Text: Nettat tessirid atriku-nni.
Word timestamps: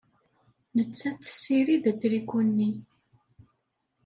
Nettat 0.75 1.17
tessirid 1.25 1.83
atriku-nni. 1.91 2.71